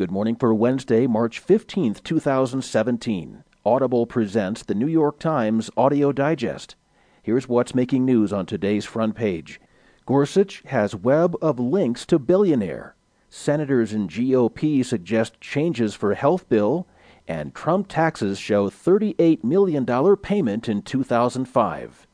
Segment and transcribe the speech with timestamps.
[0.00, 3.44] Good morning for Wednesday, March 15th, 2017.
[3.66, 6.74] Audible presents the New York Times Audio Digest.
[7.22, 9.60] Here's what's making news on today's front page.
[10.06, 12.96] Gorsuch has web of links to billionaire.
[13.28, 16.86] Senators in GOP suggest changes for health bill,
[17.28, 19.84] and Trump taxes show $38 million
[20.16, 22.06] payment in 2005.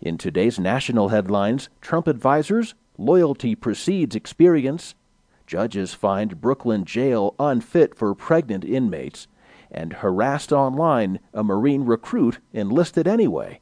[0.00, 4.94] In today's national headlines, Trump advisors, loyalty precedes experience,
[5.46, 9.26] Judges find Brooklyn jail unfit for pregnant inmates,
[9.70, 13.60] and harassed online, a Marine recruit enlisted anyway.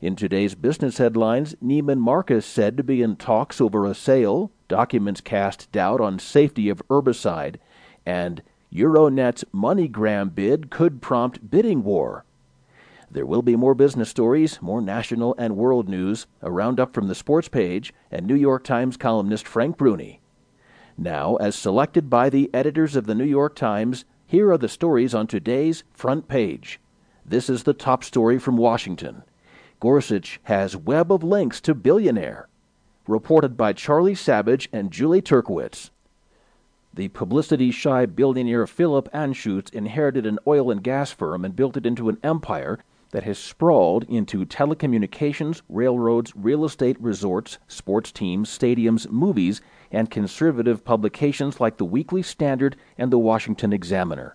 [0.00, 5.20] In today's business headlines, Neiman Marcus said to be in talks over a sale, documents
[5.20, 7.56] cast doubt on safety of herbicide,
[8.04, 12.24] and Euronet's MoneyGram bid could prompt bidding war.
[13.10, 17.14] There will be more business stories, more national and world news, a roundup from the
[17.14, 20.21] sports page, and New York Times columnist Frank Bruni.
[20.98, 25.14] Now, as selected by the editors of the New York Times, here are the stories
[25.14, 26.80] on today's front page.
[27.24, 29.22] This is the top story from Washington.
[29.80, 32.48] Gorsuch has web of links to billionaire.
[33.06, 35.90] Reported by Charlie Savage and Julie Turkewitz.
[36.94, 41.86] The publicity shy billionaire Philip Anschutz inherited an oil and gas firm and built it
[41.86, 42.78] into an empire
[43.12, 49.60] that has sprawled into telecommunications, railroads, real estate, resorts, sports teams, stadiums, movies,
[49.90, 54.34] and conservative publications like the Weekly Standard and the Washington Examiner.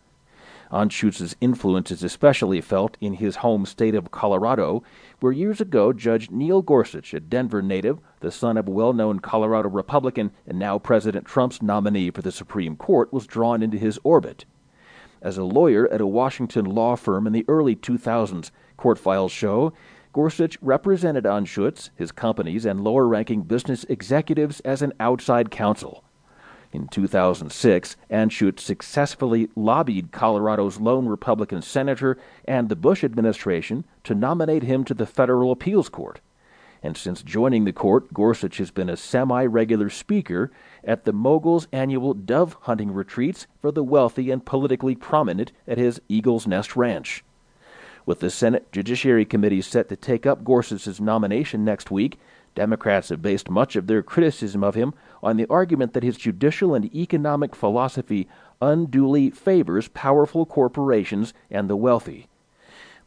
[0.72, 4.84] Anschutz's influence is especially felt in his home state of Colorado,
[5.20, 9.20] where years ago Judge Neil Gorsuch, a Denver native, the son of a well known
[9.20, 13.98] Colorado Republican and now President Trump's nominee for the Supreme Court, was drawn into his
[14.04, 14.46] orbit.
[15.22, 19.74] As a lawyer at a Washington law firm in the early 2000s, court files show,
[20.14, 26.04] Gorsuch represented Anschutz, his companies, and lower ranking business executives as an outside counsel.
[26.72, 34.64] In 2006, Anschutz successfully lobbied Colorado's lone Republican senator and the Bush administration to nominate
[34.64, 36.20] him to the federal appeals court.
[36.84, 40.52] And since joining the court, Gorsuch has been a semi regular speaker
[40.84, 46.00] at the mogul's annual dove hunting retreats for the wealthy and politically prominent at his
[46.08, 47.24] Eagles Nest Ranch.
[48.06, 52.18] With the Senate Judiciary Committee set to take up Gorsuch's nomination next week,
[52.56, 56.74] Democrats have based much of their criticism of him on the argument that his judicial
[56.74, 58.28] and economic philosophy
[58.62, 62.28] unduly favors powerful corporations and the wealthy.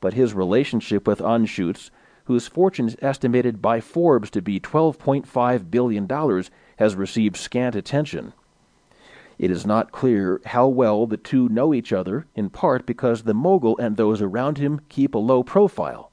[0.00, 1.90] But his relationship with Anschutz,
[2.30, 6.44] whose fortune is estimated by Forbes to be $12.5 billion,
[6.76, 8.32] has received scant attention.
[9.36, 13.34] It is not clear how well the two know each other, in part because the
[13.34, 16.12] mogul and those around him keep a low profile.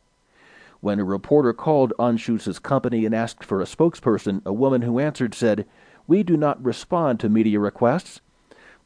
[0.80, 5.36] When a reporter called Anschutz's company and asked for a spokesperson, a woman who answered
[5.36, 5.68] said,
[6.08, 8.22] We do not respond to media requests.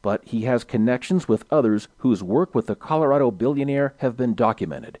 [0.02, 4.98] But he has connections with others whose work with the Colorado billionaire have been documented.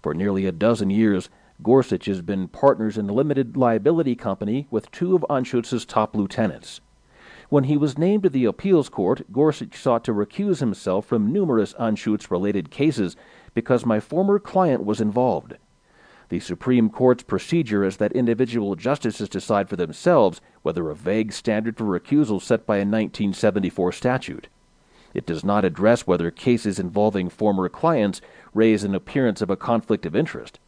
[0.00, 1.28] For nearly a dozen years,
[1.62, 6.80] Gorsuch has been partners in a limited liability company with two of Anschutz's top lieutenants.
[7.48, 11.72] When he was named to the appeals court, Gorsuch sought to recuse himself from numerous
[11.74, 13.16] Anschutz related cases
[13.54, 15.56] because my former client was involved.
[16.28, 21.76] The Supreme Court's procedure is that individual justices decide for themselves whether a vague standard
[21.76, 24.48] for recusal set by a 1974 statute.
[25.14, 28.20] It does not address whether cases involving former clients
[28.52, 30.58] raise an appearance of a conflict of interest.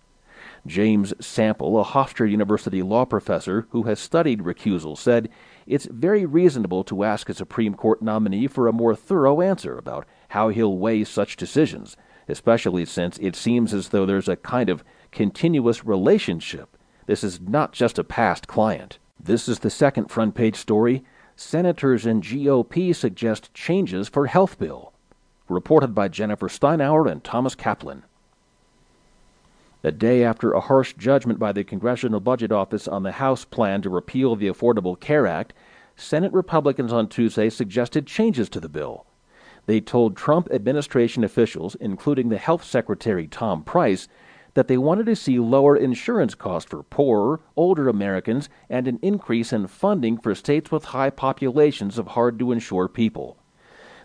[0.67, 5.29] James Sample, a Hofstra University law professor who has studied recusal, said
[5.67, 10.07] it's very reasonable to ask a Supreme Court nominee for a more thorough answer about
[10.29, 11.97] how he'll weigh such decisions,
[12.29, 16.77] especially since it seems as though there's a kind of continuous relationship.
[17.07, 18.99] This is not just a past client.
[19.19, 21.05] This is the second front page story.
[21.37, 24.93] Senators and GOP suggest changes for health bill.
[25.49, 28.05] Reported by Jennifer Steinhauer and Thomas Kaplan.
[29.85, 33.81] A day after a harsh judgment by the Congressional Budget Office on the House plan
[33.83, 35.55] to repeal the Affordable Care Act,
[35.95, 39.07] Senate Republicans on Tuesday suggested changes to the bill.
[39.67, 44.09] They told Trump administration officials, including the Health Secretary Tom Price,
[44.55, 49.53] that they wanted to see lower insurance costs for poorer, older Americans and an increase
[49.53, 53.39] in funding for states with high populations of hard to insure people.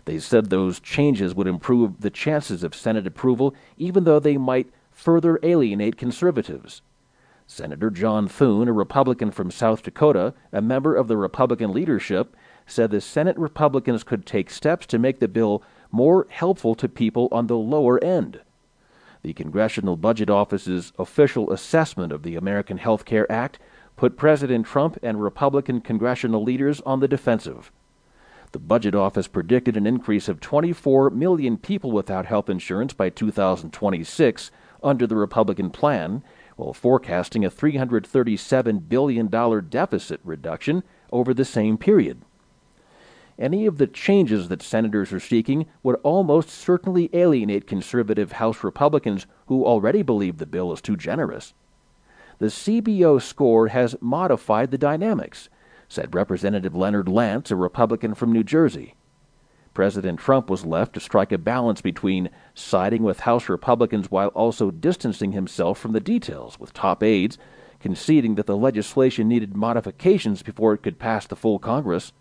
[0.04, 4.68] They said those changes would improve the chances of Senate approval, even though they might
[4.94, 6.80] further alienate conservatives.
[7.46, 12.34] Senator John Thune, a Republican from South Dakota, a member of the Republican leadership,
[12.66, 17.28] said the Senate Republicans could take steps to make the bill more helpful to people
[17.30, 18.40] on the lower end.
[19.22, 23.58] The Congressional Budget Office's official assessment of the American Health Care Act
[23.96, 27.70] put President Trump and Republican congressional leaders on the defensive.
[28.52, 34.50] The budget office predicted an increase of 24 million people without health insurance by 2026
[34.84, 36.22] under the Republican plan,
[36.56, 39.28] while forecasting a $337 billion
[39.68, 42.22] deficit reduction over the same period.
[43.38, 49.26] Any of the changes that senators are seeking would almost certainly alienate conservative House Republicans
[49.46, 51.52] who already believe the bill is too generous.
[52.38, 55.48] The CBO score has modified the dynamics,
[55.88, 58.94] said Representative Leonard Lance, a Republican from New Jersey.
[59.74, 64.70] President Trump was left to strike a balance between siding with House Republicans while also
[64.70, 67.36] distancing himself from the details, with top aides
[67.80, 72.12] conceding that the legislation needed modifications before it could pass the full Congress.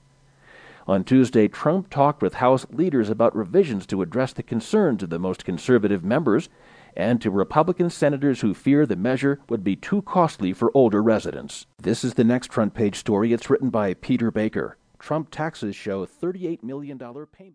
[0.87, 5.19] On Tuesday, Trump talked with House leaders about revisions to address the concerns of the
[5.19, 6.49] most conservative members
[6.97, 11.65] and to Republican senators who fear the measure would be too costly for older residents.
[11.81, 13.31] This is the next front page story.
[13.31, 14.77] It's written by Peter Baker.
[15.03, 17.51] Trump taxes show $38 million payment.